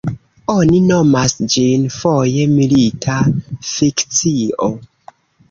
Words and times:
Oni 0.51 0.77
nomas 0.85 1.35
ĝin 1.55 1.85
foje 1.97 2.47
milita 2.55 3.19
fikcio. 3.75 4.73